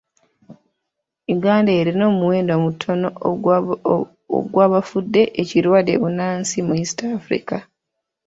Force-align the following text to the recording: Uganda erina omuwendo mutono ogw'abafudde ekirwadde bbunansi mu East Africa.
Uganda 1.35 1.71
erina 1.79 2.03
omuwendo 2.11 2.53
mutono 2.65 3.07
ogw'abafudde 4.41 5.23
ekirwadde 5.41 5.93
bbunansi 5.97 6.57
mu 6.67 6.73
East 6.81 6.99
Africa. 7.17 7.57